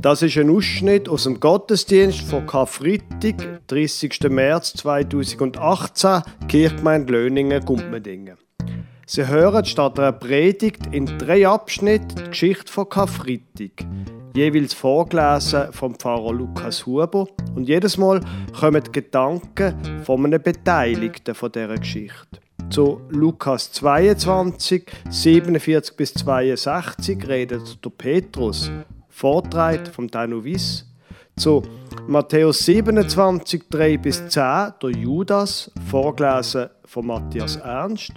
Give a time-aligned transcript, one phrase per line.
[0.00, 4.30] Das ist ein Ausschnitt aus dem Gottesdienst von Karfreitag, 30.
[4.30, 8.36] März 2018, Kirchgemeinde Löningen, Gumpmendingen.
[9.06, 13.86] Sie hören statt einer Predigt in drei Abschnitten die Geschichte von Karfreitag,
[14.36, 17.26] jeweils vorgelesen vom Pfarrer Lukas Huber.
[17.56, 18.20] Und jedes Mal
[18.56, 22.38] kommen die Gedanken von einem Beteiligten von dieser Geschichte.
[22.70, 28.70] Zu Lukas 22, 47 bis 62 redet der Petrus
[29.18, 30.86] Vortrag vom Danu Wiss.
[31.36, 31.62] Zu
[32.06, 38.12] Matthäus 27, 3 bis 10, der Judas, vorgelesen von Matthias Ernst.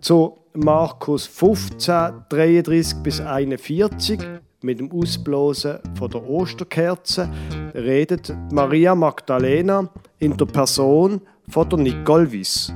[0.00, 4.20] Zu Markus 15, 33 bis 41,
[4.62, 7.28] mit dem Ausblosen von der Osterkerze,
[7.74, 12.72] redet Maria Magdalena in der Person von der Nicole Wiss.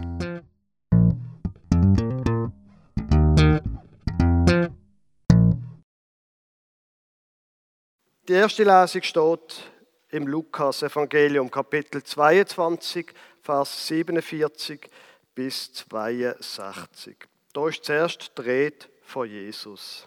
[8.29, 9.73] Die erste Lesung steht
[10.11, 14.89] im Lukas-Evangelium, Kapitel 22, Vers 47
[15.35, 17.17] bis 62.
[17.53, 20.07] Da ist zuerst die von Jesus.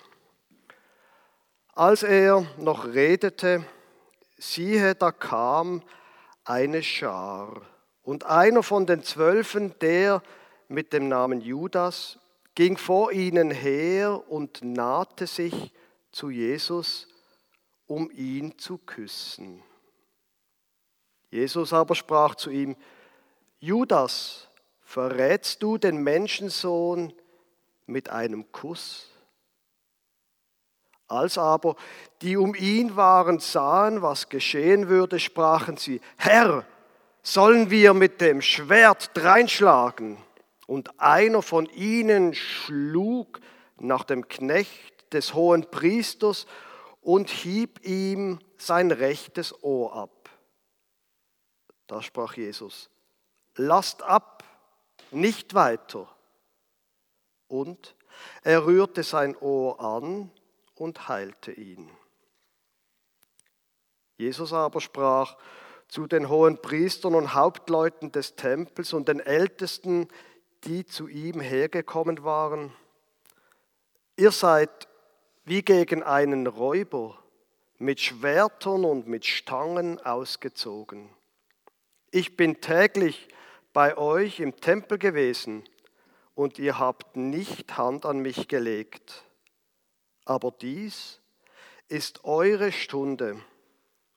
[1.74, 3.66] Als er noch redete,
[4.38, 5.84] siehe, da kam
[6.46, 7.64] eine Schar.
[8.02, 10.24] Und einer von den Zwölfen, der
[10.70, 12.18] mit dem Namen Judas,
[12.56, 15.74] ging vor ihnen her und nahte sich
[16.14, 17.10] zu Jesus
[17.88, 19.64] um ihn zu küssen.
[21.30, 22.76] Jesus aber sprach zu ihm,
[23.60, 24.48] Judas,
[24.82, 27.14] verrätst du den Menschensohn
[27.86, 29.10] mit einem Kuss?
[31.08, 31.76] Als aber
[32.22, 36.66] die um ihn waren sahen, was geschehen würde, sprachen sie, Herr,
[37.22, 40.18] sollen wir mit dem Schwert dreinschlagen?
[40.68, 43.40] Und einer von ihnen schlug
[43.78, 46.48] nach dem Knecht des hohen Priesters
[47.06, 50.28] und hieb ihm sein rechtes Ohr ab.
[51.86, 52.90] Da sprach Jesus,
[53.56, 54.44] lasst ab,
[55.12, 56.10] nicht weiter.
[57.48, 57.96] Und
[58.42, 60.32] er rührte sein Ohr an
[60.74, 61.92] und heilte ihn.
[64.18, 65.38] Jesus aber sprach
[65.88, 70.08] zu den hohen Priestern und Hauptleuten des Tempels und den Ältesten,
[70.64, 72.74] die zu ihm hergekommen waren,
[74.16, 74.88] ihr seid
[75.46, 77.18] wie gegen einen Räuber
[77.78, 81.10] mit Schwertern und mit Stangen ausgezogen.
[82.12, 83.28] Ich bin täglich
[83.72, 85.64] bei euch im Tempel gewesen
[86.34, 89.24] und ihr habt nicht Hand an mich gelegt.
[90.26, 91.22] Aber dies
[91.88, 93.40] ist eure Stunde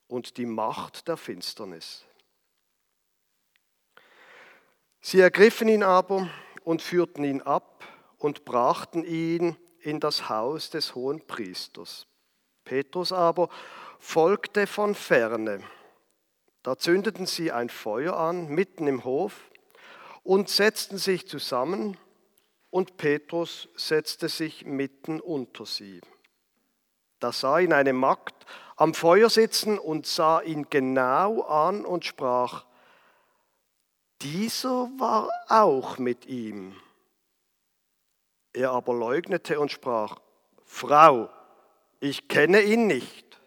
[0.06, 2.04] und die Macht der Finsternis.
[5.00, 6.30] Sie ergriffen ihn aber
[6.64, 7.84] und führten ihn ab
[8.16, 12.06] und brachten ihn in das Haus des hohen Priesters.
[12.64, 13.48] Petrus aber
[13.98, 15.62] folgte von ferne.
[16.62, 19.50] Da zündeten sie ein Feuer an, mitten im Hof,
[20.22, 21.96] und setzten sich zusammen,
[22.70, 26.00] und Petrus setzte sich mitten unter sie.
[27.18, 28.46] Da sah ihn eine Magd
[28.76, 32.66] am Feuer sitzen und sah ihn genau an und sprach,
[34.22, 36.76] dieser war auch mit ihm.
[38.52, 40.16] Er aber leugnete und sprach,
[40.64, 41.30] Frau,
[42.00, 43.40] ich kenne ihn nicht.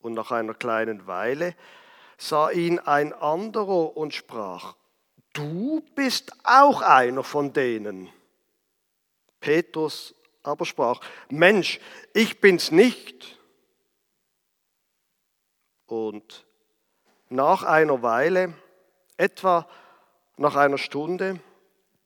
[0.00, 1.54] Und nach einer kleinen Weile
[2.18, 4.76] sah ihn ein anderer und sprach,
[5.32, 8.10] du bist auch einer von denen.
[9.40, 11.00] Petrus aber sprach,
[11.30, 11.80] Mensch,
[12.12, 13.38] ich bin's nicht.
[15.86, 16.46] Und
[17.30, 18.54] nach einer Weile,
[19.16, 19.66] etwa
[20.36, 21.40] nach einer Stunde,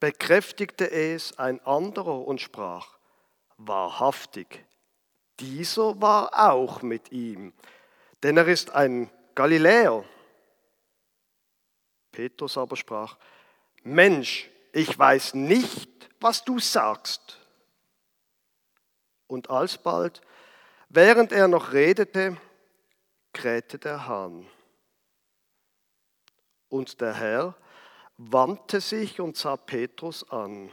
[0.00, 2.98] bekräftigte es ein anderer und sprach,
[3.56, 4.64] wahrhaftig,
[5.40, 7.52] dieser war auch mit ihm,
[8.22, 10.04] denn er ist ein Galiläer.
[12.12, 13.16] Petrus aber sprach,
[13.82, 17.38] Mensch, ich weiß nicht, was du sagst.
[19.26, 20.20] Und alsbald,
[20.88, 22.36] während er noch redete,
[23.32, 24.46] krähte der Hahn.
[26.68, 27.54] Und der Herr
[28.18, 30.70] wandte sich und sah Petrus an.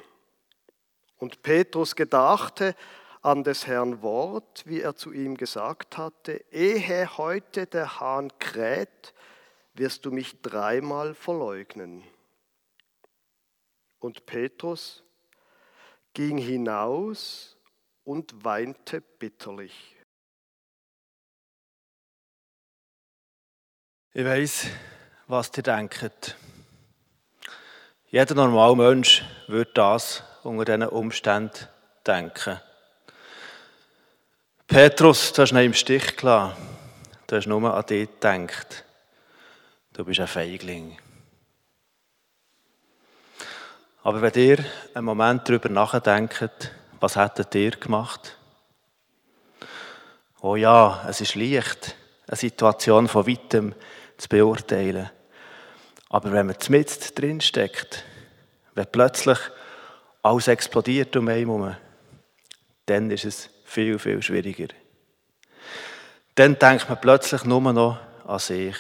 [1.18, 2.76] Und Petrus gedachte
[3.22, 9.14] an des Herrn Wort, wie er zu ihm gesagt hatte, ehe heute der Hahn kräht,
[9.74, 12.04] wirst du mich dreimal verleugnen.
[14.00, 15.04] Und Petrus
[16.14, 17.58] ging hinaus
[18.04, 19.96] und weinte bitterlich.
[24.14, 24.68] Ich weiß,
[25.28, 26.38] was ihr denkt.
[28.16, 31.68] Jeder normale Mensch würde das unter diesen Umständen
[32.08, 32.62] denken.
[34.68, 36.56] Petrus, du hast ihn im Stich gelassen.
[37.28, 38.86] Du hast nur an dich gedacht.
[39.92, 40.98] Du bist ein Feigling.
[44.02, 44.64] Aber wenn ihr
[44.94, 46.72] einen Moment darüber nachdenkt,
[47.02, 48.38] was hättet ihr gemacht?
[50.40, 51.98] Oh ja, es ist leicht,
[52.30, 53.76] eine Situation von weitem
[54.16, 55.10] zu beurteilen.
[56.10, 58.04] Aber wenn man mit drin steckt,
[58.74, 59.40] wenn plötzlich
[60.22, 61.76] alles explodiert um einen herum,
[62.86, 64.68] dann ist es viel, viel schwieriger.
[66.36, 68.76] Dann denkt man plötzlich nur noch an sich.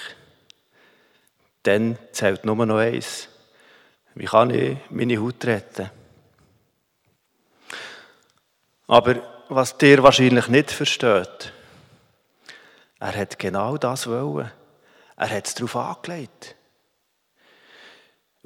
[1.63, 3.29] Dann zählt nur noch eins.
[4.13, 5.89] Wie kann ich meine Haut retten?
[8.87, 11.53] Aber was dir wahrscheinlich nicht versteht,
[12.99, 14.51] er hat genau das wollen.
[15.17, 16.55] Er hat es darauf angelegt.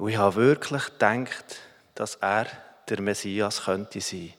[0.00, 1.60] Und ich habe wirklich gedacht,
[1.94, 2.46] dass er
[2.88, 4.32] der Messias könnte sein.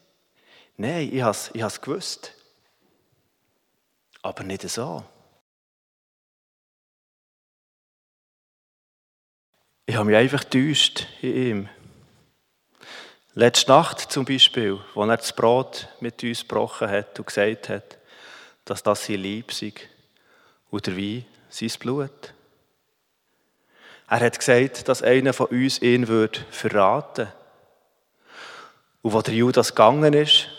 [0.76, 2.34] Nein, ich habe es, ich habe es gewusst.
[4.24, 5.04] Aber nicht so.
[9.86, 11.70] Ich habe mich einfach getäuscht in ihm.
[13.36, 18.00] Letzte Nacht zum Beispiel, als er das Brot mit uns gebrochen hat und gesagt hat,
[18.66, 19.74] dass das sein Lieb sei
[20.72, 22.34] und der Wein sein Blut.
[24.12, 27.30] Er hat gesagt, dass einer von uns ihn würde verraten
[29.02, 30.50] Und wo der Judas gegangen ist,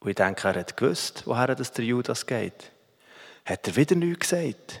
[0.00, 2.72] und ich denke, er hat gewusst, woher das der Judas geht,
[3.44, 4.80] hat er wieder nichts gesagt.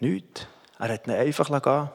[0.00, 0.48] Nichts.
[0.80, 1.90] Er hat ihn einfach gehen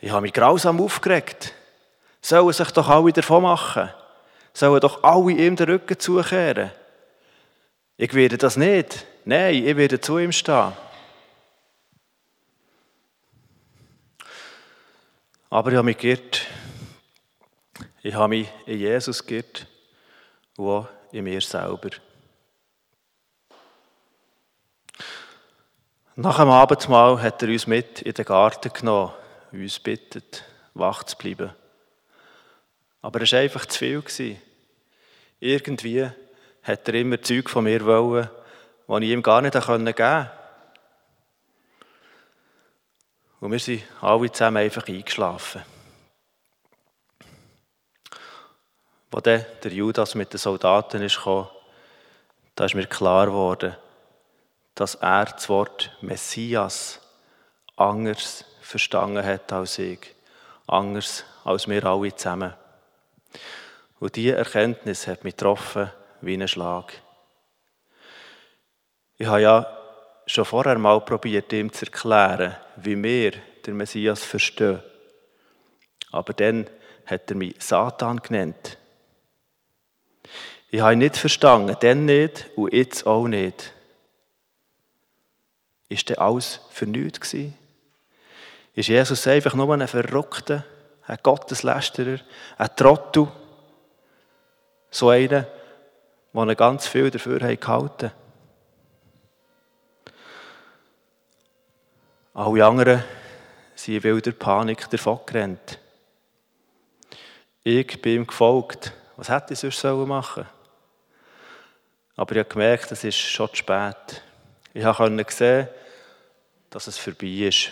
[0.00, 1.54] Ich habe mich grausam aufgeregt.
[2.20, 3.88] Sollen sich doch alle davon machen?
[4.52, 6.72] Sollen doch alle ihm den Rücken zukehren?
[7.96, 9.06] Ich werde das nicht.
[9.24, 10.72] Nein, ich werde zu ihm stehen.
[15.50, 16.46] Aber ich habe mich geirrt.
[18.02, 19.66] Ich habe mich in Jesus geirrt
[20.56, 21.90] und auch in mir selber.
[26.16, 29.12] Nach dem Abendmahl hat er uns mit in den Garten genommen
[29.52, 31.52] und uns bittet, wach zu bleiben.
[33.00, 34.36] Aber es war einfach zu viel.
[35.40, 36.10] Irgendwie
[36.62, 38.28] hat er immer Zeug von mir wollen,
[38.88, 40.37] die ich ihm gar nicht geben konnte.
[43.40, 45.62] Und wir sind alle zusammen einfach eingeschlafen.
[49.10, 51.48] Als dann der Judas mit den Soldaten ist gekommen,
[52.54, 53.76] da ist mir klar geworden,
[54.74, 57.00] dass er das Wort Messias
[57.76, 60.14] anders verstanden hat als ich,
[60.66, 62.54] anders als wir alle zusammen.
[63.98, 66.92] Und diese Erkenntnis hat mich getroffen wie ein Schlag.
[69.16, 69.77] Ich habe ja
[70.28, 73.32] schon vorher mal probiert, ihm zu erklären, wie wir
[73.66, 74.82] den Messias verstehen.
[76.12, 76.68] Aber dann
[77.06, 78.78] hat er mich Satan genannt.
[80.70, 83.72] Ich habe ihn nicht verstanden, dann nicht und jetzt auch nicht.
[85.88, 87.56] Ist denn alles für nichts gewesen?
[88.74, 90.64] Ist Jesus einfach nur ein Verrückter,
[91.06, 92.20] ein Gotteslästerer,
[92.58, 93.28] ein Trottel?
[94.90, 95.46] So einer,
[96.34, 98.27] der ganz viel dafür gehalten hat?
[102.38, 103.02] Alle anderen
[103.74, 105.76] sind in wilder Panik davongerannt.
[107.64, 108.92] Ich bin ihm gefolgt.
[109.16, 110.46] Was hätte ich sonst machen sollen?
[112.14, 114.22] Aber ich habe gemerkt, es ist schon zu spät.
[114.72, 115.66] Ich konnte sehen,
[116.70, 117.70] dass es vorbei ist.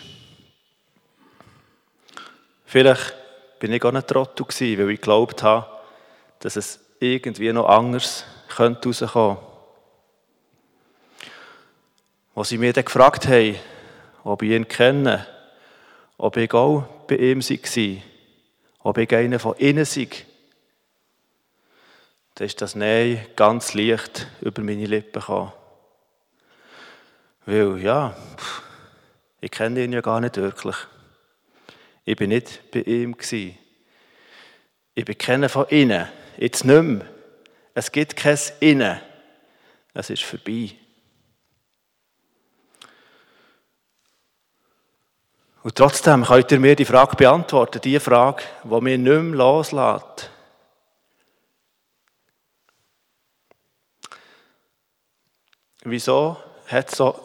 [2.65, 3.15] Vielleicht
[3.59, 5.65] bin ich auch ein Trottel weil ich geglaubt habe,
[6.39, 9.37] dass es irgendwie noch anders könnte rauskommen.
[12.35, 13.55] Als sie mich dann gefragt haben,
[14.27, 15.25] ob ich ihn kenne,
[16.17, 18.03] ob ich auch bei ihm war,
[18.79, 20.09] ob ich einer von ihnen sei.
[22.35, 25.53] Dann ist das Nein ganz leicht über meine Lippen gekommen.
[27.45, 28.15] Weil, ja,
[29.39, 30.75] ich kenne ihn ja gar nicht wirklich.
[32.03, 33.15] Ich bin nicht bei ihm.
[33.21, 36.07] Ich bin keiner von ihnen.
[36.37, 37.05] Jetzt nicht mehr.
[37.73, 38.99] Es gibt kein Innen.
[39.93, 40.71] Es ist vorbei.
[45.67, 50.29] Und trotzdem könnt ihr mir die Frage beantworten, die Frage, die mir nicht mehr loslässt.
[55.83, 57.21] Wieso hat so,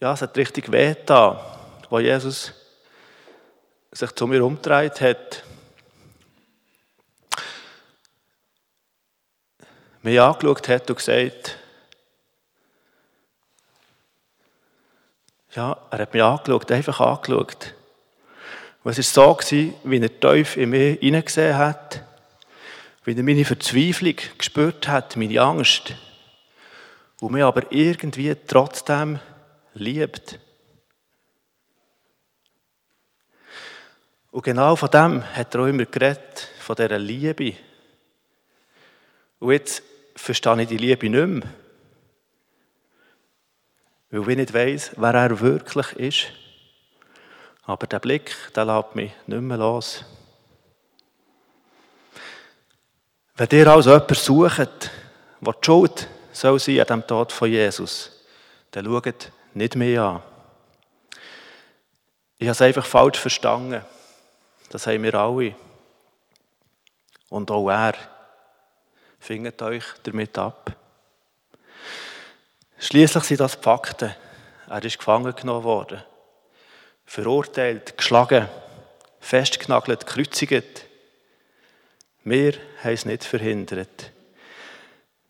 [0.00, 1.60] ja, es hat richtig weh da,
[1.90, 2.52] wo Jesus
[3.92, 5.44] sich zu mir umgedreht hat.
[10.02, 11.57] Mich angeschaut hat und gesagt,
[15.54, 17.74] Ja, er hat mich angeschaut, einfach angeschaut.
[18.84, 22.02] Und es war so, wie er tief in mich hineingesehen hat,
[23.04, 25.94] Wenn er meine Verzweiflung gespürt hat, meine Angst,
[27.20, 29.18] und mich aber irgendwie trotzdem
[29.72, 30.38] liebt.
[34.30, 37.54] Und genau von dem hat er auch immer geredet, von dieser Liebe.
[39.38, 39.82] Und jetzt
[40.14, 41.48] verstehe ich die Liebe nicht mehr.
[44.10, 46.32] Weil ich nicht weiss, wer er wirklich ist.
[47.64, 50.04] Aber der Blick, der lässt mich nicht mehr los.
[53.36, 54.90] Wenn ihr also jemanden sucht,
[55.40, 58.10] der die Schuld soll sein an dem Tod von Jesus,
[58.70, 60.22] dann schaut nicht mehr an.
[62.38, 63.84] Ich habe es einfach falsch verstanden.
[64.70, 65.54] Das haben wir alle.
[67.28, 67.94] Und auch er.
[69.18, 70.77] Finget euch damit ab.
[72.78, 74.14] Schließlich sind das Fakten.
[74.68, 76.02] Er ist gefangen genommen worden.
[77.04, 78.48] Verurteilt, geschlagen,
[79.20, 80.84] festgenagelt, gekreuzigt.
[82.24, 84.12] Wir haben es nicht verhindert.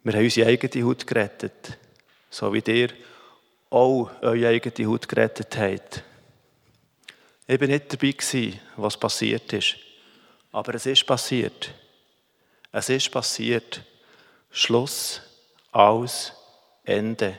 [0.02, 1.78] Wir haben unsere eigene Haut gerettet.
[2.30, 2.90] So wie ihr
[3.70, 6.02] auch eure eigene Haut gerettet habt.
[7.46, 9.76] Ich war nicht dabei, was passiert ist.
[10.52, 11.72] Aber es ist passiert.
[12.72, 13.82] Es ist passiert.
[14.50, 15.22] Schluss,
[15.72, 16.32] aus,
[16.88, 17.38] Ende.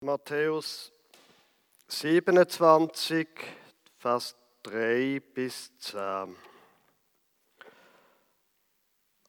[0.00, 0.92] Matthäus
[1.86, 3.28] 27,
[3.98, 4.34] Vers
[4.64, 6.36] 3 bis 10.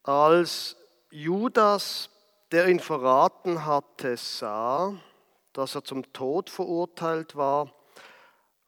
[0.02, 0.76] Als
[1.10, 2.10] Judas,
[2.50, 5.00] der ihn verraten hatte, sah,
[5.54, 7.72] dass er zum Tod verurteilt war,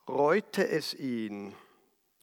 [0.09, 1.55] reute es ihn.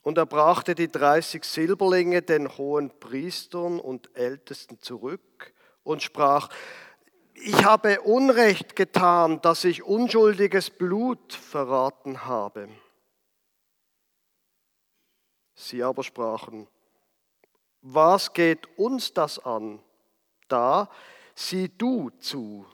[0.01, 5.53] Und er brachte die 30 Silberlinge den hohen Priestern und Ältesten zurück
[5.83, 6.49] und sprach,
[7.35, 12.69] ich habe Unrecht getan, dass ich unschuldiges Blut verraten habe.
[15.55, 16.67] Sie aber sprachen,
[17.81, 19.79] was geht uns das an?
[20.47, 20.89] Da
[21.35, 22.65] sieh du zu.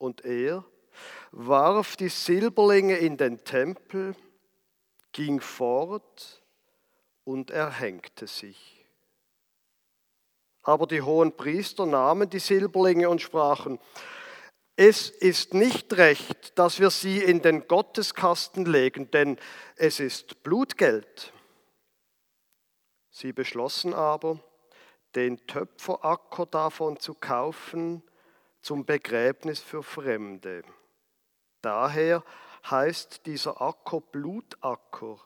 [0.00, 0.64] Und er
[1.30, 4.16] warf die Silberlinge in den Tempel,
[5.12, 6.42] ging fort
[7.24, 8.86] und erhängte sich.
[10.62, 13.78] Aber die hohen Priester nahmen die Silberlinge und sprachen,
[14.74, 19.38] es ist nicht recht, dass wir sie in den Gotteskasten legen, denn
[19.76, 21.34] es ist Blutgeld.
[23.10, 24.40] Sie beschlossen aber,
[25.14, 28.02] den Töpferacker davon zu kaufen
[28.62, 30.62] zum Begräbnis für Fremde.
[31.62, 32.24] Daher
[32.68, 35.18] heißt dieser Acker Blutacker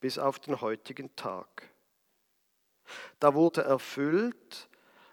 [0.00, 1.70] bis auf den heutigen Tag.
[3.20, 4.68] Da wurde erfüllt,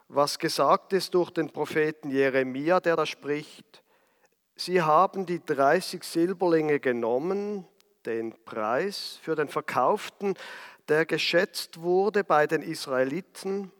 [0.07, 3.83] was gesagt ist durch den Propheten Jeremia, der da spricht.
[4.55, 7.65] Sie haben die 30 Silberlinge genommen,
[8.05, 10.35] den Preis für den Verkauften,
[10.89, 13.71] der geschätzt wurde bei den Israeliten,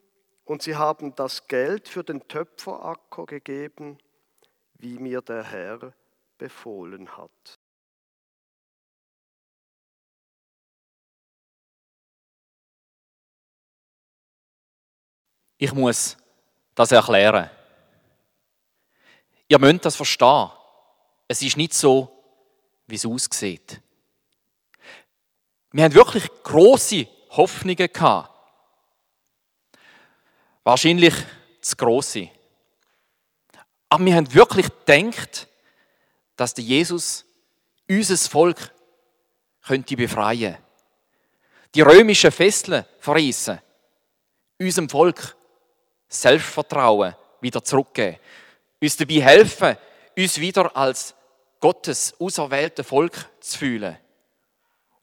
[0.51, 3.97] und sie haben das Geld für den Töpferacker gegeben,
[4.73, 5.93] wie mir der Herr
[6.37, 7.57] befohlen hat.
[15.57, 16.17] Ich muss
[16.75, 17.49] das erklären.
[19.47, 20.49] Ihr müsst das verstehen.
[21.29, 22.11] Es ist nicht so,
[22.87, 23.81] wie es aussieht.
[25.71, 28.30] Wir haben wirklich große Hoffnungen gehabt.
[30.63, 31.13] Wahrscheinlich
[31.61, 32.29] zu große.
[33.89, 35.47] Aber wir haben wirklich gedacht,
[36.35, 37.25] dass der Jesus
[37.89, 38.71] unser Volk
[39.63, 40.57] könnte befreien.
[41.75, 43.59] Die römischen Fesseln verreissen.
[44.59, 45.35] Unserem Volk
[46.07, 48.17] Selbstvertrauen wieder zurückgeben.
[48.81, 49.77] Uns dabei helfen,
[50.17, 51.15] uns wieder als
[51.59, 53.97] Gottes auserwählte Volk zu fühlen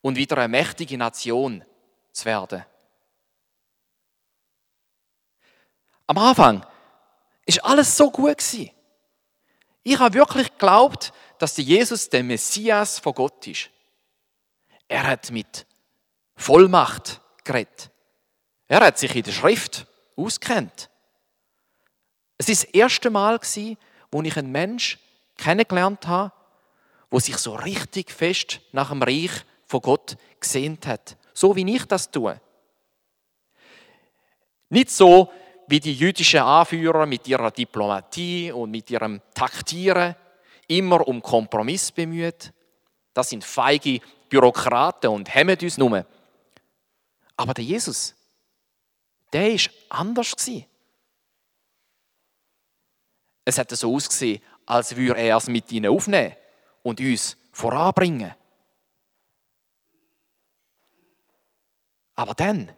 [0.00, 1.64] und wieder eine mächtige Nation
[2.12, 2.64] zu werden.
[6.08, 6.66] Am Anfang
[7.44, 8.70] ist alles so gut gewesen.
[9.82, 13.70] Ich habe wirklich geglaubt, dass Jesus der Messias von Gott ist.
[14.88, 15.66] Er hat mit
[16.34, 17.90] Vollmacht geredet.
[18.68, 19.86] Er hat sich in der Schrift
[20.16, 20.88] auskennt.
[22.38, 23.38] Es ist das erste Mal,
[24.10, 24.98] wo ich einen Mensch
[25.36, 26.32] kennengelernt habe,
[27.10, 31.16] wo sich so richtig fest nach dem Reich von Gott gesehnt hat.
[31.34, 32.40] So wie ich das tue.
[34.70, 35.30] Nicht so
[35.68, 40.16] wie die jüdischen Anführer mit ihrer Diplomatie und mit ihrem Taktieren
[40.66, 42.52] immer um Kompromiss bemüht.
[43.12, 46.06] Das sind feige Bürokraten und hemmen uns nur.
[47.36, 48.14] Aber der Jesus,
[49.32, 50.64] der ist anders gewesen.
[53.44, 56.34] Es hat so ausgesehen, als würde er es mit ihnen aufnehmen
[56.82, 58.34] und uns voranbringen.
[62.14, 62.72] Aber dann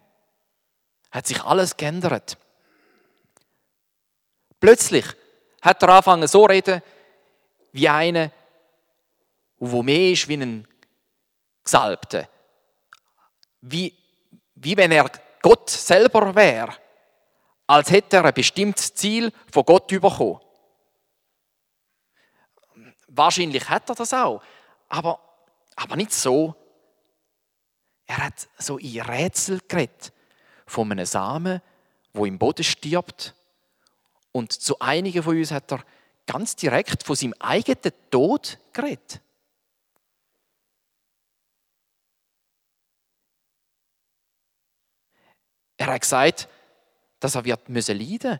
[1.11, 2.37] hat sich alles geändert.
[4.61, 5.07] Plötzlich
[5.63, 6.83] hat er angefangen so reden
[7.73, 8.31] wie einer,
[9.59, 10.69] wo mehr ist wie ein
[11.65, 12.29] Gesalbter.
[13.63, 13.95] Wie,
[14.55, 15.11] wie wenn er
[15.43, 16.75] Gott selber wäre,
[17.67, 20.41] als hätte er ein bestimmtes Ziel von Gott bekommen.
[23.09, 24.43] Wahrscheinlich hat er das auch,
[24.89, 25.21] aber,
[25.77, 26.55] aber nicht so.
[28.07, 30.13] Er hat so in Rätsel geredet
[30.67, 31.63] von einem Samen,
[32.13, 33.35] wo im Boden stirbt.
[34.33, 35.85] Und zu einigen von uns hat er
[36.27, 39.21] ganz direkt von seinem eigenen Tod geredet.
[45.77, 46.49] Er hat gesagt,
[47.19, 48.39] dass er wird müssen leiden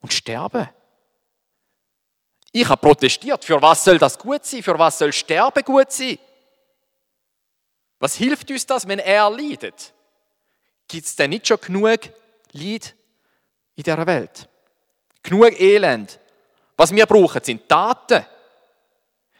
[0.00, 0.68] und sterben.
[2.52, 3.44] Ich habe protestiert.
[3.44, 4.62] Für was soll das gut sein?
[4.62, 6.18] Für was soll Sterben gut sein?
[7.98, 9.92] Was hilft uns das, wenn er leidet?
[10.86, 12.00] Gibt es denn nicht schon genug
[12.52, 12.94] Leid
[13.74, 14.48] in dieser Welt?
[15.24, 16.20] Genug Elend?
[16.76, 18.24] Was wir brauchen, sind Taten.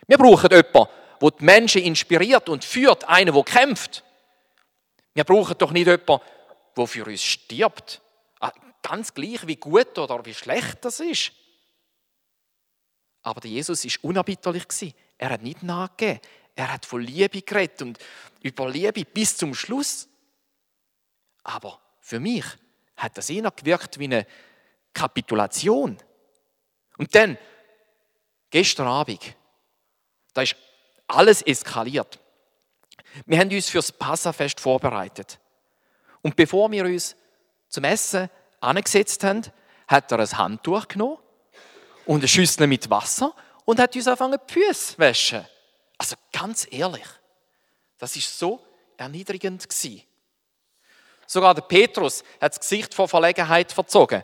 [0.07, 0.89] Wir brauchen jemanden,
[1.21, 4.03] der die Menschen inspiriert und führt, einen, der kämpft.
[5.13, 6.25] Wir brauchen doch nicht jemanden,
[6.77, 8.01] der für uns stirbt.
[8.41, 11.33] Ah, ganz gleich, wie gut oder wie schlecht das ist.
[13.23, 16.21] Aber Jesus ist unerbitterlich Er hat nicht nachgegeben.
[16.57, 17.99] Er hat von Liebe geredet und
[18.41, 20.09] über Liebe bis zum Schluss.
[21.43, 22.45] Aber für mich
[22.97, 24.27] hat das eher gewirkt wie eine
[24.95, 25.99] Kapitulation.
[26.97, 27.37] Und dann,
[28.51, 29.37] gestern Abend,
[30.33, 30.57] da ist
[31.09, 32.19] alles eskaliert.
[33.27, 35.39] Wir haben uns fürs Passafest vorbereitet.
[36.23, 37.17] Und bevor wir uns
[37.69, 39.43] zum Essen angesetzt haben,
[39.87, 41.19] hat er ein Handtuch genommen
[42.07, 45.45] und eine Schüssel mit Wasser und hat uns angefangen, die Füße zu waschen.
[45.99, 47.07] Also ganz ehrlich,
[47.99, 48.61] das ist so
[48.97, 49.67] erniedrigend.
[51.27, 54.23] Sogar der Petrus hat das Gesicht vor Verlegenheit verzogen.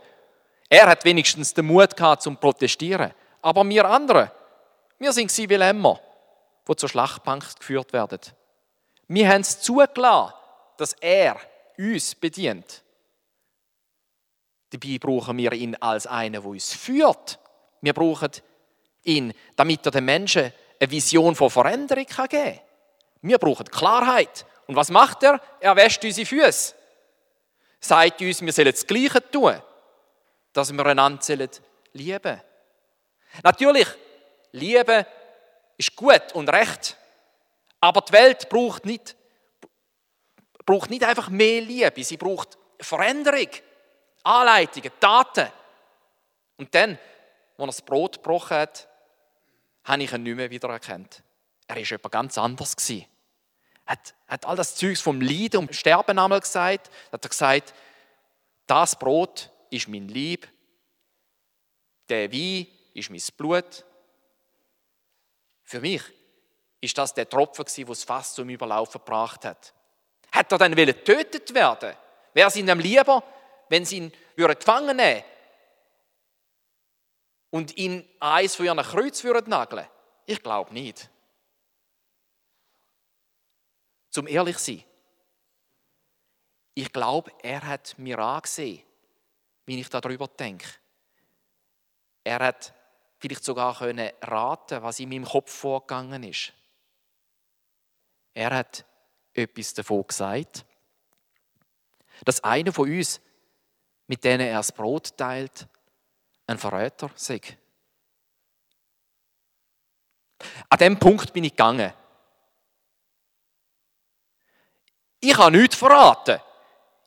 [0.72, 3.12] Er hat wenigstens den Mut gehabt zum Protestieren.
[3.42, 4.30] Aber wir anderen,
[4.98, 6.00] wir sind wie Lämmer,
[6.68, 8.20] die zur Schlachtbank geführt werden.
[9.09, 10.33] Wir haben es zugelassen,
[10.76, 11.37] dass er
[11.76, 12.85] uns bedient.
[14.70, 17.40] Dabei brauchen wir ihn als einen, der uns führt.
[17.80, 18.30] Wir brauchen
[19.02, 22.61] ihn, damit er den Menschen eine Vision von Veränderung geben kann.
[23.22, 24.46] Wir brauchen Klarheit.
[24.68, 25.40] Und was macht er?
[25.59, 26.74] Er wäscht unsere Füße.
[27.80, 29.61] Sagt uns, wir sollen das Gleiche tun,
[30.52, 31.48] dass wir einander
[31.92, 32.40] lieben
[33.42, 33.86] Natürlich,
[34.52, 35.06] Liebe
[35.76, 36.96] ist gut und recht.
[37.80, 39.16] Aber die Welt braucht nicht,
[40.66, 43.48] braucht nicht einfach mehr Liebe, sie braucht Veränderung,
[44.22, 45.48] Anleitungen, Taten.
[46.56, 46.98] Und dann,
[47.56, 48.88] als er das Brot gebrochen hat,
[49.84, 51.22] habe ich ihn nicht mehr wiedererkannt.
[51.66, 52.76] Er war jemand ganz anders.
[52.90, 53.06] Er
[53.86, 56.90] hat, hat all das Zeugs vom Leiden und Sterben einmal gesagt.
[57.10, 57.74] Hat er gesagt,
[58.66, 60.48] das Brot ist mein Lieb,
[62.09, 63.85] der Wein ist mein Blut.
[65.62, 66.02] Für mich
[66.80, 69.72] ist das der Tropfen, der das Fass zum Überlaufen gebracht hat.
[70.33, 71.94] Hat er dann getötet werden?
[72.33, 73.22] Wäre es ihm lieber,
[73.68, 75.24] wenn sie ihn gefangen nehmen
[77.50, 79.87] und ihn an eins von ihren Kreuz nageln
[80.26, 81.11] Ich glaube nicht.
[84.11, 84.83] Zum ehrlich sein.
[86.74, 88.83] Ich glaube, er hat mir angesehen,
[89.70, 90.66] wie ich darüber denke.
[92.24, 92.74] Er hat
[93.18, 96.52] vielleicht sogar können raten, was in meinem Kopf vorgegangen ist.
[98.35, 98.85] Er hat
[99.33, 100.66] etwas davon gesagt,
[102.24, 103.20] dass einer von uns,
[104.09, 105.68] mit denen er das Brot teilt,
[106.48, 107.40] ein Verräter sei.
[110.68, 111.92] An dem Punkt bin ich gegangen.
[115.20, 116.40] Ich habe nichts verraten.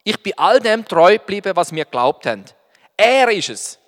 [0.04, 2.46] Ich bin all dem treu geblieben, was wir geglaubt haben.
[2.98, 3.80] Er ist es,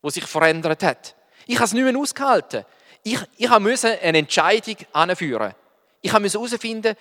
[0.00, 1.14] was sich verändert hat.
[1.46, 2.64] Ich habe es nicht mehr ausgehalten.
[3.02, 5.54] Ich, ich musste eine Entscheidung anführen.
[6.00, 6.96] Ich musste herausfinden,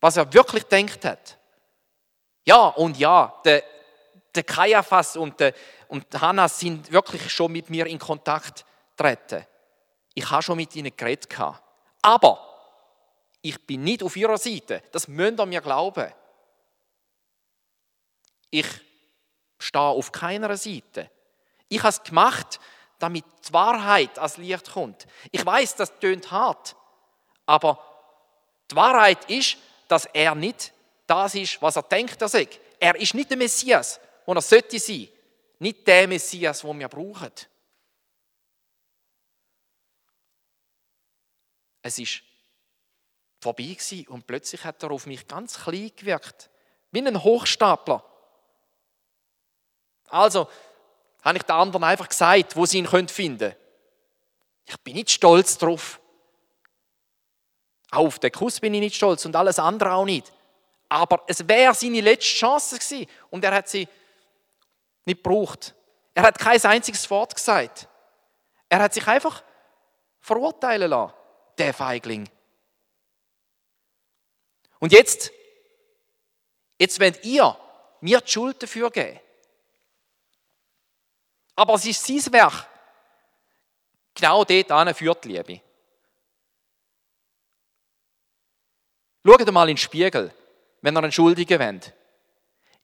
[0.00, 1.38] was er wirklich denkt hat.
[2.44, 3.62] Ja und ja, der,
[4.34, 5.54] der Kaiaphas und, der,
[5.88, 8.64] und Hannas sind wirklich schon mit mir in Kontakt
[8.96, 9.46] getreten.
[10.14, 11.28] Ich habe schon mit ihnen geredet.
[12.02, 12.48] Aber
[13.40, 14.82] ich bin nicht auf ihrer Seite.
[14.90, 16.12] Das müsst ihr mir glauben.
[18.52, 18.66] Ich
[19.58, 21.10] stehe auf keiner Seite.
[21.68, 22.60] Ich habe es gemacht,
[22.98, 25.06] damit die Wahrheit als Licht kommt.
[25.30, 26.76] Ich weiß, das tönt hart,
[27.46, 27.82] aber
[28.70, 29.56] die Wahrheit ist,
[29.88, 30.72] dass er nicht
[31.06, 32.46] das ist, was er denkt, er.
[32.78, 35.08] Er ist nicht der Messias, wo er sollte sein.
[35.58, 37.32] Nicht der Messias, den wir brauchen.
[41.80, 42.22] Es ist
[43.40, 46.50] vorbei gewesen und plötzlich hat er auf mich ganz klein gewirkt,
[46.90, 48.11] wie ein Hochstapler.
[50.12, 50.46] Also
[51.22, 53.56] habe ich den anderen einfach gesagt, wo sie ihn finden können.
[54.66, 56.00] Ich bin nicht stolz drauf.
[57.90, 60.30] Auch auf den Kuss bin ich nicht stolz und alles andere auch nicht.
[60.88, 63.88] Aber es wäre seine letzte Chance gewesen und er hat sie
[65.06, 65.74] nicht gebraucht.
[66.14, 67.88] Er hat kein einziges Wort gesagt.
[68.68, 69.42] Er hat sich einfach
[70.20, 71.14] verurteilen lassen,
[71.56, 72.28] der Feigling.
[74.78, 75.30] Und jetzt,
[76.78, 77.56] jetzt wollt ihr
[78.00, 79.18] mir die Schuld dafür geben.
[81.54, 82.66] Aber es ist sein Werk.
[84.14, 85.60] Genau dort führt die Liebe.
[89.24, 90.34] Schaut mal in den Spiegel,
[90.80, 91.92] wenn ihr einen Schuldigen wendet.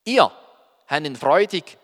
[0.04, 0.30] Ihr
[0.86, 1.76] habt ihn freudig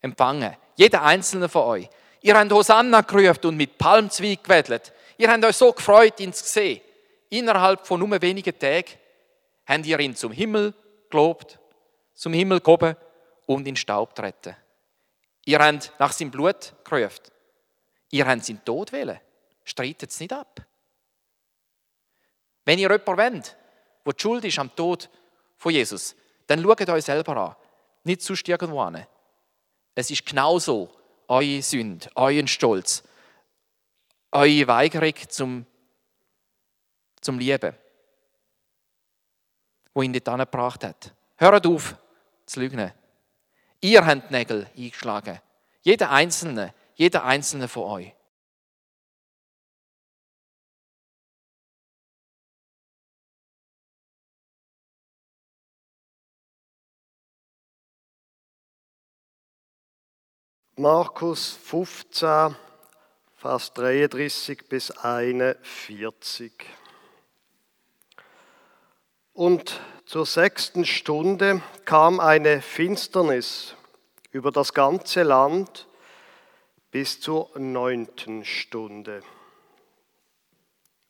[0.00, 0.56] empfangen.
[0.76, 1.88] Jeder einzelne von euch.
[2.22, 4.92] Ihr habt Hosanna gerufen und mit Palmzweig gewedelt.
[5.18, 6.80] Ihr habt euch so gefreut, ihn zu sehen.
[7.28, 8.90] Innerhalb von nur wenigen Tagen
[9.66, 10.72] habt ihr ihn zum Himmel
[11.10, 11.58] gelobt,
[12.14, 12.96] zum Himmel gehoben
[13.46, 14.56] und in Staub treten.
[15.46, 17.22] Ihr habt nach seinem Blut gerufen.
[18.10, 19.20] Ihr habt seinen Tod wählen.
[19.64, 20.64] Streitet es nicht ab.
[22.64, 23.56] Wenn ihr jemanden wollt,
[24.04, 25.10] wo die Schuld ist am Tod
[25.56, 26.14] von Jesus,
[26.46, 27.56] dann schaut euch selber an.
[28.04, 29.06] Nicht sonst irgendwo an.
[29.94, 30.90] Es ist genauso
[31.28, 33.02] eure Sünde, euren Stolz,
[34.32, 35.66] eure Weigerung zum,
[37.20, 37.74] zum Lieben,
[39.94, 41.14] wo ihn dort angebracht hat.
[41.36, 41.96] Hört auf
[42.46, 42.92] zu lügen.
[43.84, 45.42] Ihr habt Nägel eingeschlagen.
[45.82, 48.14] Jeder Einzelne, jeder Einzelne von euch.
[60.76, 62.56] Markus 15,
[63.36, 66.54] Vers 33 bis 41.
[69.34, 73.74] Und zur sechsten Stunde kam eine Finsternis
[74.32, 75.86] über das ganze Land
[76.90, 79.22] bis zur neunten Stunde.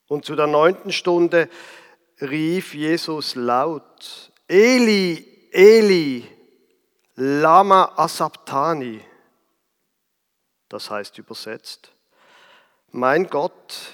[0.07, 1.49] Und zu der neunten Stunde
[2.19, 6.27] rief Jesus laut, Eli, Eli,
[7.15, 9.01] lama asabtani
[10.75, 11.91] das heißt übersetzt,
[12.91, 13.93] mein Gott,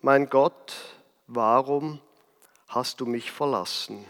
[0.00, 0.74] mein Gott,
[1.26, 2.00] warum
[2.66, 4.04] hast du mich verlassen?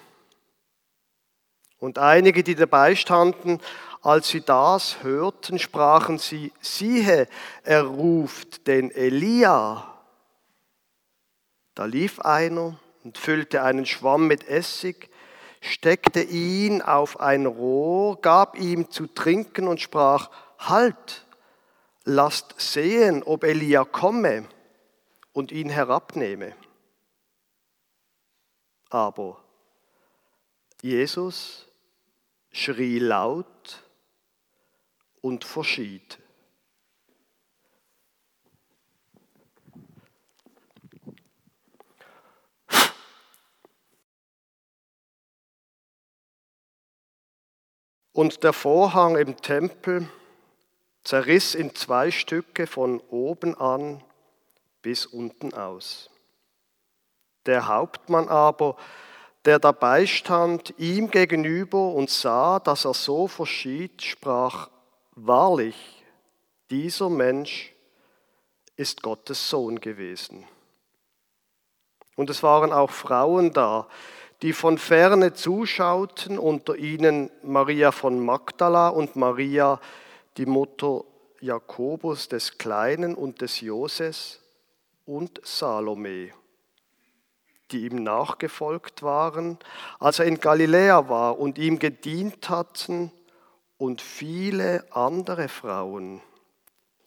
[1.78, 3.60] Und einige, die dabei standen,
[4.02, 7.28] als sie das hörten, sprachen sie, siehe,
[7.64, 9.92] er ruft den Elia.
[11.74, 15.10] Da lief einer und füllte einen Schwamm mit Essig,
[15.60, 21.26] steckte ihn auf ein Rohr, gab ihm zu trinken und sprach, halt,
[22.04, 24.46] lasst sehen, ob Elia komme
[25.32, 26.54] und ihn herabnehme.
[28.90, 29.42] Aber
[30.83, 31.66] Jesus
[32.53, 33.83] schrie laut
[35.20, 36.18] und verschied.
[48.12, 50.09] Und der Vorhang im Tempel
[51.05, 54.03] zerriss in zwei Stücke von oben an
[54.81, 56.09] bis unten aus.
[57.46, 58.76] Der Hauptmann aber,
[59.44, 64.68] der dabei stand, ihm gegenüber und sah, dass er so verschied, sprach,
[65.14, 66.04] wahrlich,
[66.70, 67.72] dieser Mensch
[68.76, 70.44] ist Gottes Sohn gewesen.
[72.16, 73.87] Und es waren auch Frauen da,
[74.42, 79.80] die von ferne zuschauten, unter ihnen Maria von Magdala und Maria,
[80.37, 81.04] die Mutter
[81.40, 84.40] Jakobus des Kleinen und des Joses
[85.04, 86.32] und Salome,
[87.70, 89.59] die ihm nachgefolgt waren,
[89.98, 93.12] als er in Galiläa war und ihm gedient hatten,
[93.79, 96.22] und viele andere Frauen,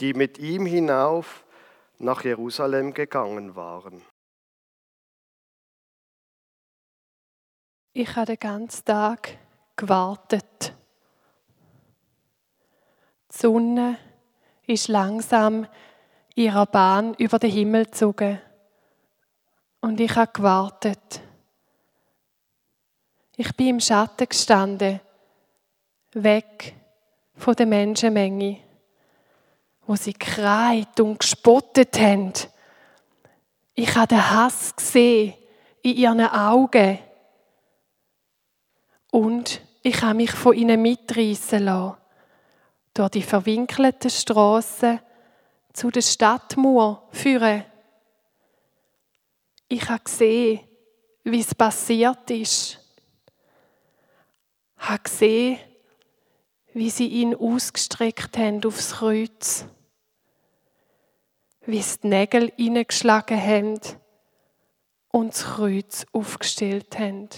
[0.01, 1.43] die mit ihm hinauf
[1.97, 4.03] nach Jerusalem gegangen waren.
[7.93, 9.39] Ich habe den ganzen Tag
[9.75, 10.75] gewartet
[13.31, 13.97] die Sonne
[14.65, 15.67] ist langsam
[16.35, 18.41] ihrer Bahn über den Himmel gezogen.
[19.81, 21.21] Und ich habe gewartet.
[23.37, 24.99] Ich bin im Schatten gestanden,
[26.11, 26.75] weg
[27.35, 28.59] von der Menschenmenge,
[29.85, 32.33] wo sie kreit und gespottet haben.
[33.73, 35.35] Ich habe den Hass gesehen
[35.81, 36.99] in ihren Augen.
[39.11, 41.97] Und ich habe mich von ihnen mitreißen lassen
[42.93, 44.99] durch die verwinkelten Straßen
[45.71, 47.63] zu der Stadtmauer führen.
[49.71, 50.61] Ich habe gesehen,
[51.23, 52.79] wie es passiert ist.
[54.79, 55.59] Ich habe gesehen,
[56.73, 59.65] wie sie ihn ausgestreckt haben aufs Kreuz.
[61.67, 63.79] Wie sie die Nägel hineingeschlagen haben
[65.11, 67.29] und das Kreuz aufgestellt haben.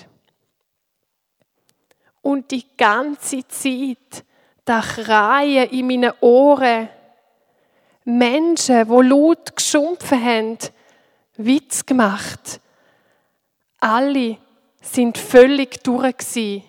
[2.22, 4.24] Und die ganze Zeit,
[4.63, 6.88] da Kreien in meinen Ohren,
[8.06, 10.58] Menschen, die laut geschumpfen haben,
[11.46, 12.60] Witz gemacht.
[13.80, 14.38] Alle
[14.82, 16.64] sind völlig durch.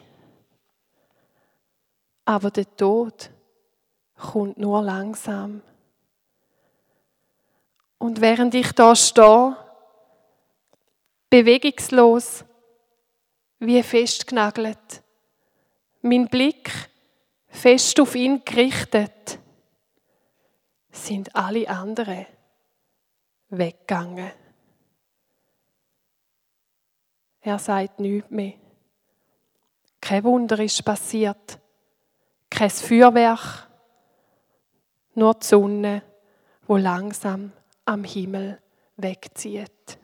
[2.25, 3.31] Aber der Tod
[4.17, 5.63] kommt nur langsam.
[7.99, 9.57] Und während ich da stehe,
[11.31, 12.45] bewegungslos,
[13.59, 15.03] wie festgenagelt,
[16.01, 16.71] mein Blick
[17.47, 19.39] fest auf ihn gerichtet,
[20.91, 22.27] sind alle anderen
[23.51, 24.33] weggegangen.
[27.43, 28.55] Er sagt nichts mehr.
[30.01, 31.59] Kein Wunder ist passiert.
[32.49, 33.69] Kein Feuerwerk.
[35.15, 36.03] Nur die Sonne,
[36.67, 37.53] wo langsam
[37.85, 38.61] am Himmel
[38.97, 39.99] wegzieht.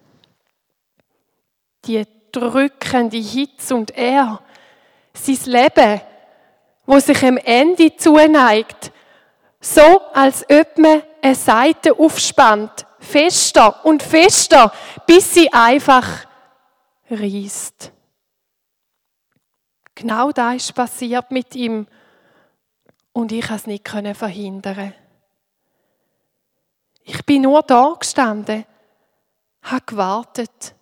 [1.85, 4.41] Die drückende Hitze und er,
[5.15, 6.01] sein Leben,
[6.87, 8.93] wo sich am Ende zuneigt,
[9.61, 14.73] so als ob man eine Seite aufspannt, fester und fester,
[15.07, 16.28] bis sie einfach
[17.11, 17.93] reißt.
[19.95, 21.87] Genau das ist passiert mit ihm
[23.13, 24.95] und ich konnte es nicht verhindern.
[27.03, 28.65] Ich bin nur da gestanden,
[29.63, 30.75] habe gewartet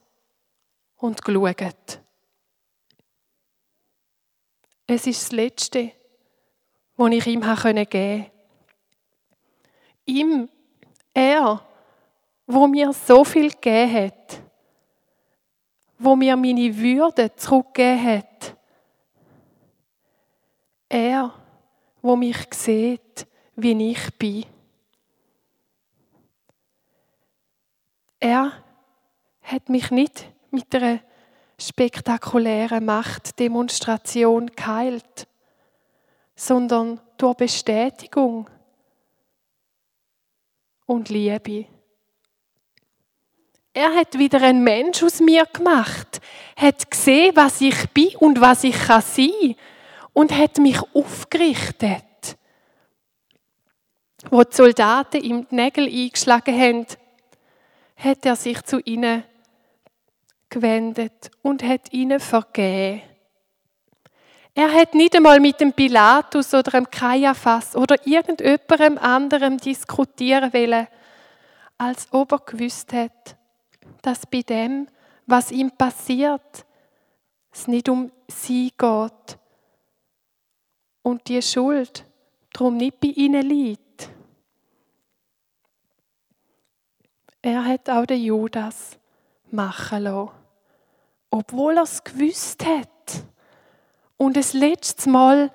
[0.97, 2.01] und geschaut.
[4.87, 5.93] Es ist das Letzte,
[6.97, 8.31] was ich ihm geben konnte.
[10.05, 10.49] Ihm,
[11.15, 11.67] er,
[12.47, 14.43] wo mir so viel gegeben hat,
[15.99, 18.57] wo mir meine Würde zurückgegeben hat.
[20.89, 21.35] Er,
[22.03, 24.45] wo mich sieht, wie ich bin.
[28.21, 28.53] Er
[29.43, 31.01] hat mich nicht mit einer
[31.59, 35.27] spektakulären Machtdemonstration geheilt,
[36.35, 38.49] sondern durch Bestätigung
[40.87, 41.67] und Liebe.
[43.77, 46.23] Er hat wieder einen Mensch aus mir gemacht,
[46.57, 49.55] hat gesehen, was ich bin und was ich kann sein
[50.15, 52.39] und hat mich aufgerichtet.
[54.31, 56.87] Wo die Soldaten ihm die Nägel eingeschlagen haben,
[57.97, 59.25] hat er sich zu ihnen
[60.49, 63.03] gewendet und hat ihnen vergeben.
[64.55, 70.89] Er hat nicht einmal mit dem Pilatus oder dem Kaiaphas oder irgendjemandem anderem diskutieren wollen,
[71.77, 73.37] als ob er gewusst hat,
[74.07, 74.87] dass bei dem,
[75.27, 76.65] was ihm passiert,
[77.53, 79.39] es nicht um sie geht
[81.03, 82.05] und die Schuld
[82.53, 84.11] darum nicht bei ihnen liegt.
[87.43, 88.97] Er hat auch den Judas
[89.51, 90.31] machen lassen,
[91.31, 93.25] obwohl er es gewusst hat.
[94.17, 95.51] Und das letzte Mal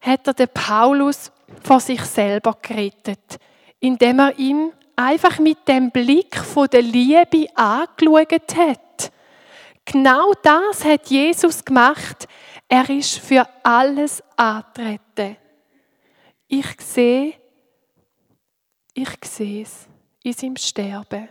[0.00, 3.38] hat er den Paulus vor sich selber gerettet,
[3.80, 9.12] indem er ihn einfach mit dem Blick von der Liebe angeschaut hat.
[9.84, 12.28] Genau das hat Jesus gemacht.
[12.68, 15.36] Er ist für alles antreten.
[16.48, 17.34] Ich sehe,
[18.94, 19.88] ich sehe es
[20.22, 21.28] in seinem Sterben.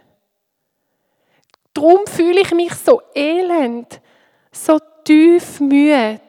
[1.74, 4.02] Darum fühle ich mich so elend,
[4.52, 6.20] so tief müde.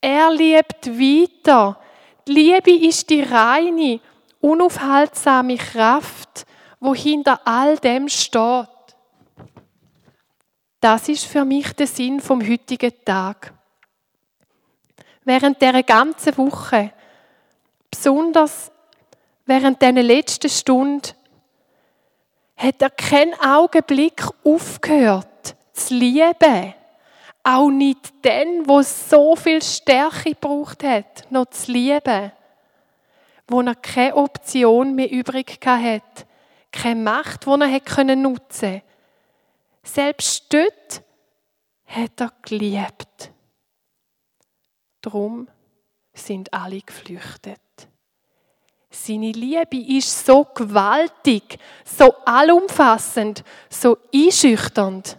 [0.00, 1.78] Er liebt weiter.
[2.26, 4.00] Die Liebe ist die reine,
[4.40, 6.46] unaufhaltsame Kraft,
[6.80, 8.68] wo hinter all dem steht.
[10.80, 13.52] Das ist für mich der Sinn vom heutigen Tag.
[15.24, 16.92] Während der ganzen Woche,
[17.90, 18.70] besonders
[19.44, 21.10] während der letzten Stunde,
[22.56, 26.74] hat er keinen Augenblick aufgehört zu lieben.
[27.42, 32.32] Auch nicht den, wo so viel Stärke gebraucht hat, noch zu lieben.
[33.48, 36.26] Wo er keine Option mehr übrig hat,
[36.70, 38.82] keine Macht, die er nutzen können.
[39.82, 41.02] Selbst dort
[41.86, 43.32] hat er geliebt.
[45.00, 45.48] Drum
[46.12, 47.60] sind alle geflüchtet.
[48.90, 55.18] Seine Liebe ist so gewaltig, so allumfassend, so einschüchternd.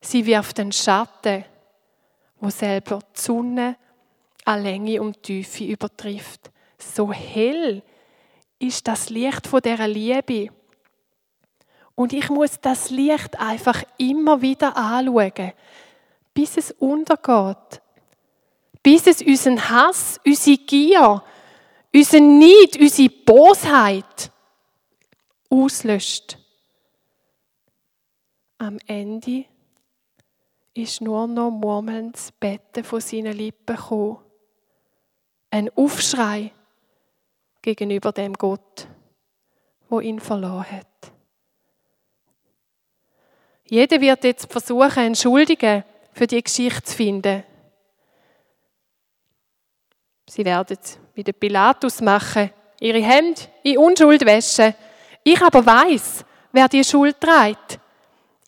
[0.00, 1.44] Sie wirft einen Schatten,
[2.40, 3.76] wo selber die Sonne
[4.44, 6.50] an Länge und Tiefe übertrifft.
[6.82, 7.82] So hell
[8.58, 10.52] ist das Licht von der Liebe.
[11.94, 15.52] Und ich muss das Licht einfach immer wieder anschauen,
[16.32, 17.80] bis es untergeht.
[18.82, 21.22] Bis es unseren Hass, unsere Gier,
[21.94, 24.32] unseren Neid, unsere Bosheit
[25.50, 26.38] auslöscht.
[28.58, 29.44] Am Ende
[30.74, 34.18] ist nur noch murmelndes Betten von seinen Lippen gekommen.
[35.50, 36.52] Ein Aufschrei
[37.62, 38.88] gegenüber dem Gott,
[39.88, 40.86] wo ihn verloren hat.
[43.64, 45.14] Jeder wird jetzt versuchen, einen
[46.12, 47.44] für die Geschichte zu finden.
[50.28, 50.76] Sie werden
[51.14, 54.74] wie der Pilatus machen, ihre Hände in Unschuld waschen.
[55.22, 57.78] Ich aber weiß, wer die Schuld trägt.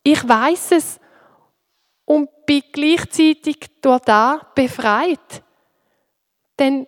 [0.03, 1.00] Ich weiß es
[2.05, 5.42] und bin gleichzeitig durch da befreit.
[6.59, 6.87] Denn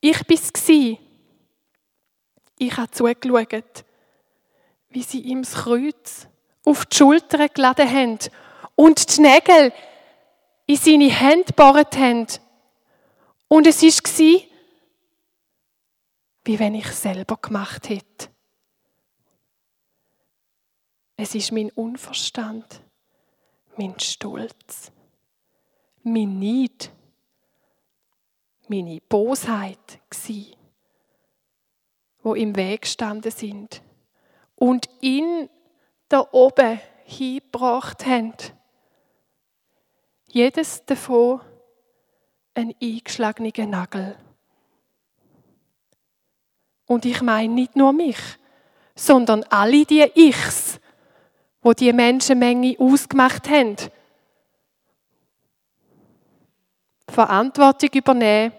[0.00, 1.03] ich bin es.
[2.58, 3.84] Ich habe zugeschaut,
[4.90, 6.28] wie sie ihm das Kreuz
[6.64, 8.18] auf die Schulter geladen haben
[8.76, 9.72] und die Nägel
[10.66, 12.26] in seine Hände gebohrt haben.
[13.48, 14.40] Und es war,
[16.44, 18.28] wie wenn ich es selber gemacht hätte.
[21.16, 22.82] Es ist mein Unverstand,
[23.76, 24.90] mein Stolz,
[26.02, 26.90] mein Neid,
[28.68, 30.56] meine Bosheit gsi,
[32.24, 33.82] wo im Weg gestanden sind
[34.56, 35.48] und ihn
[36.08, 38.32] da oben hingebracht haben.
[40.26, 41.42] Jedes davon
[42.54, 44.16] ein eingeschlagener Nagel.
[46.86, 48.18] Und ich meine nicht nur mich,
[48.94, 50.80] sondern alle die Ichs,
[51.60, 53.76] wo die Menschenmenge ausgemacht haben.
[57.08, 58.52] Verantwortung übernehmen,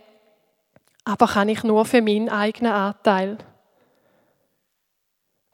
[1.04, 3.38] aber kann ich nur für meinen eigenen Anteil.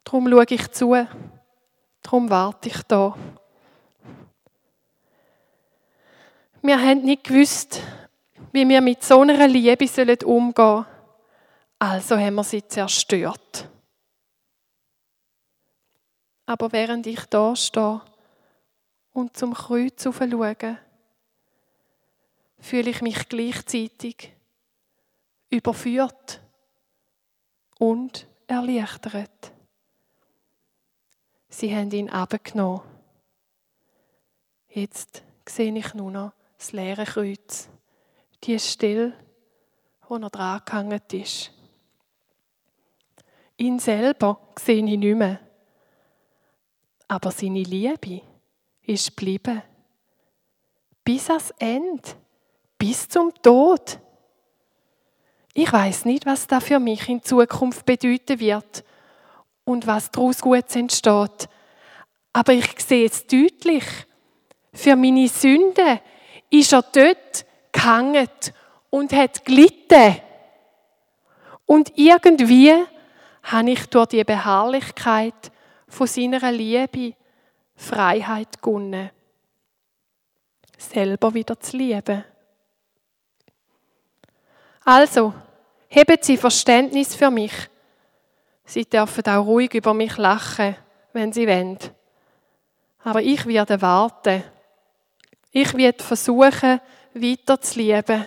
[0.03, 1.07] Darum schaue ich zu,
[2.01, 3.15] darum warte ich da.
[6.63, 7.81] Wir haben nicht gewusst,
[8.51, 9.87] wie wir mit so einer Liebe
[10.25, 10.85] umgehen sollen.
[11.79, 13.67] Also haben wir sie zerstört.
[16.45, 18.01] Aber während ich da stehe
[19.13, 20.77] und zum Kreuz schaue,
[22.59, 24.33] fühle ich mich gleichzeitig
[25.49, 26.41] überführt
[27.79, 29.51] und erleichtert.
[31.53, 32.81] Sie haben ihn abgenommen.
[34.69, 37.67] Jetzt sehe ich nur noch das leere Kreuz,
[38.43, 39.13] die Stelle,
[40.07, 41.51] wo er dran gehangen ist.
[43.57, 45.39] Ihn selber sehe ich nicht mehr.
[47.09, 48.21] Aber seine Liebe
[48.83, 49.61] ist geblieben.
[51.03, 52.01] Bis ans Ende.
[52.77, 53.99] Bis zum Tod.
[55.53, 58.85] Ich weiß nicht, was das für mich in Zukunft bedeuten wird
[59.71, 61.49] und was daraus Gutes entsteht.
[62.33, 63.83] Aber ich sehe es deutlich.
[64.73, 66.01] Für meine Sünde
[66.49, 68.29] ist er dort gehangen
[68.89, 70.17] und hat gelitten.
[71.65, 72.73] Und irgendwie
[73.43, 75.51] habe ich durch die Beharrlichkeit
[75.87, 77.15] von seiner Liebe
[77.75, 79.09] Freiheit gewonnen.
[80.77, 82.23] Selber wieder zu lieben.
[84.83, 85.33] Also,
[85.87, 87.53] heben Sie Verständnis für mich.
[88.65, 90.75] Sie dürfen auch ruhig über mich lachen,
[91.13, 91.77] wenn Sie wollen.
[93.03, 94.43] Aber ich werde warten.
[95.51, 96.79] Ich werde versuchen,
[97.13, 98.25] weiter zu lieben.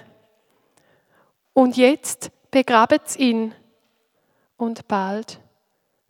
[1.53, 3.55] Und jetzt begraben Sie ihn.
[4.57, 5.40] Und bald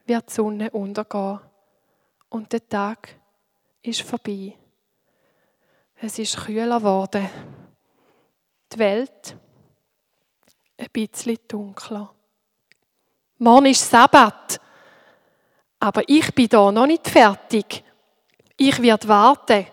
[0.06, 1.40] wird die Sonne untergehen
[2.28, 3.16] und der Tag
[3.82, 4.54] ist vorbei.
[5.96, 7.28] Es ist kühler geworden.
[8.72, 9.37] Die Welt
[10.76, 12.12] ein bisschen dunkler.
[13.38, 14.60] Morgen ist Sabbat,
[15.80, 17.82] aber ich bin da noch nicht fertig.
[18.56, 19.66] Ich werde warten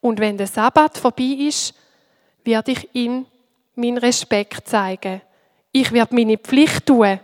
[0.00, 1.74] und wenn der Sabbat vorbei ist,
[2.44, 3.26] werde ich ihm
[3.74, 5.22] meinen Respekt zeigen.
[5.72, 7.18] Ich werde meine Pflicht tun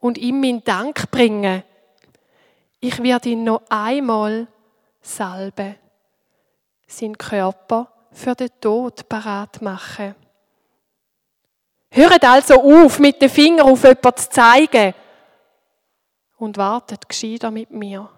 [0.00, 1.62] und ihm meinen Dank bringen.
[2.80, 4.46] Ich werde ihn noch einmal
[5.00, 5.76] salben,
[6.86, 10.14] seinen Körper für den Tod parat machen.
[11.90, 14.94] Hört also auf, mit dem Finger auf jemanden zu zeigen
[16.36, 18.08] und wartet gescheiter mit mir.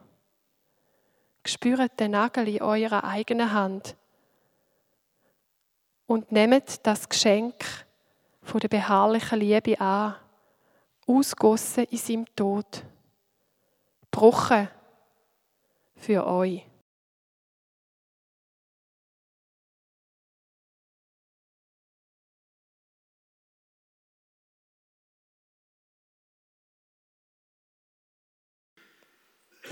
[1.44, 3.96] Spürt den Nagel in eurer eigenen Hand
[6.06, 7.54] und nehmt das Geschenk
[8.42, 10.16] von der beharrlichen Liebe an
[11.06, 12.84] ausgossen in seinem Tod.
[14.10, 14.68] Gebrochen
[15.96, 16.69] für euch.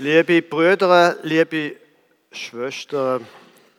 [0.01, 1.75] Liebe Brüder, liebe
[2.31, 3.27] Schwestern,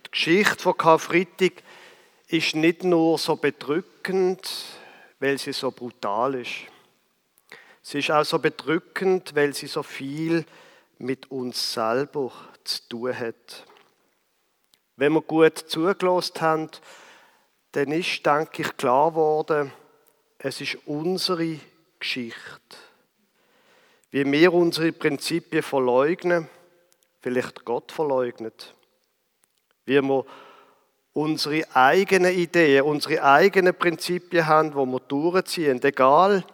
[0.05, 1.63] die Geschichte von Karfreitag
[2.29, 4.47] ist nicht nur so bedrückend,
[5.19, 6.67] weil sie so brutal ist.
[7.81, 10.45] Sie ist auch so bedrückend, weil sie so viel
[10.99, 12.31] mit uns selber
[12.65, 13.65] zu tun hat.
[14.97, 16.71] Wenn wir gut zugelassen haben,
[17.73, 19.73] dann ist, denke ich, klar geworden,
[20.37, 21.59] es ist unsere
[21.99, 22.77] Geschichte.
[24.11, 26.49] Wie wir unsere Prinzipien verleugnen,
[27.21, 28.75] vielleicht Gott verleugnet.
[29.85, 30.25] Wie wir
[31.13, 36.45] unsere eigenen Ideen, unsere eigenen Prinzipien haben, wo wir durchziehen, egal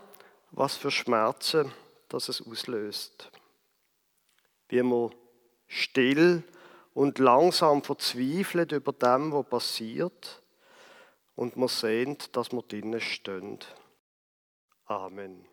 [0.51, 1.73] was für Schmerzen
[2.09, 3.31] das es auslöst.
[4.69, 5.11] Wie wir
[5.67, 6.43] still
[6.95, 10.43] und langsam verzweifelt über dem, was passiert,
[11.35, 13.59] und man sehnt, dass wir drinnen stehen.
[14.87, 15.45] Amen.